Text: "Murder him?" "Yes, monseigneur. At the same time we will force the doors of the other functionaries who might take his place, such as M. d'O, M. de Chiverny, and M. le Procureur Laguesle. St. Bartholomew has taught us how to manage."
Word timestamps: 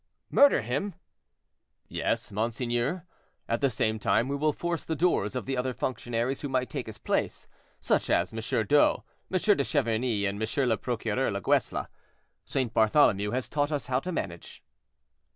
"Murder 0.31 0.63
him?" 0.63 0.95
"Yes, 1.87 2.31
monseigneur. 2.31 3.05
At 3.47 3.61
the 3.61 3.69
same 3.69 3.99
time 3.99 4.29
we 4.29 4.35
will 4.35 4.51
force 4.51 4.83
the 4.83 4.95
doors 4.95 5.35
of 5.35 5.45
the 5.45 5.55
other 5.55 5.75
functionaries 5.75 6.41
who 6.41 6.49
might 6.49 6.71
take 6.71 6.87
his 6.87 6.97
place, 6.97 7.47
such 7.79 8.09
as 8.09 8.33
M. 8.33 8.39
d'O, 8.65 9.03
M. 9.31 9.37
de 9.39 9.63
Chiverny, 9.63 10.25
and 10.25 10.41
M. 10.41 10.69
le 10.69 10.77
Procureur 10.77 11.29
Laguesle. 11.29 11.85
St. 12.45 12.73
Bartholomew 12.73 13.29
has 13.29 13.47
taught 13.47 13.71
us 13.71 13.85
how 13.85 13.99
to 13.99 14.11
manage." 14.11 14.63